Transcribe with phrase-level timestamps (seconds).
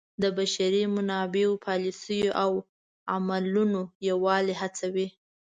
[0.21, 2.51] د بشري منابعو پالیسیو او
[3.15, 5.07] عملونو یووالی هڅوي.